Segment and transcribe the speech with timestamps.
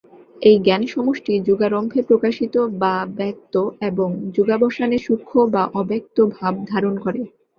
[0.41, 3.53] এই জ্ঞানসমষ্টি যুগারম্ভে প্রকাশিত বা ব্যক্ত
[3.89, 7.21] এবং যুগাবসানে সূক্ষ্ম বা অব্যক্ত ভাব ধারণ করে।